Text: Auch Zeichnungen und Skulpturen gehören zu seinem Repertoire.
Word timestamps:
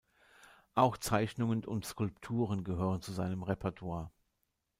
Auch 0.73 0.97
Zeichnungen 0.97 1.63
und 1.63 1.85
Skulpturen 1.85 2.63
gehören 2.63 3.03
zu 3.03 3.11
seinem 3.11 3.43
Repertoire. 3.43 4.09